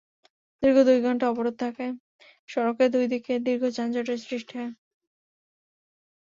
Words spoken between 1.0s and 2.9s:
ঘণ্টা অবরোধ থাকায় সড়কের